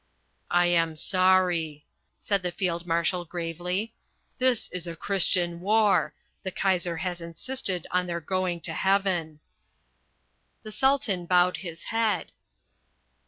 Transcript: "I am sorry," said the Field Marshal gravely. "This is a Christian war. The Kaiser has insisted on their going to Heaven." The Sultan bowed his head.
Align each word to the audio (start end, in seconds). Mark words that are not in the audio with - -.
"I 0.49 0.65
am 0.65 0.95
sorry," 0.95 1.85
said 2.17 2.41
the 2.41 2.51
Field 2.51 2.87
Marshal 2.87 3.23
gravely. 3.23 3.93
"This 4.39 4.67
is 4.69 4.87
a 4.87 4.95
Christian 4.95 5.59
war. 5.59 6.15
The 6.41 6.49
Kaiser 6.49 6.97
has 6.97 7.21
insisted 7.21 7.85
on 7.91 8.07
their 8.07 8.19
going 8.19 8.61
to 8.61 8.73
Heaven." 8.73 9.41
The 10.63 10.71
Sultan 10.71 11.27
bowed 11.27 11.57
his 11.57 11.83
head. 11.83 12.31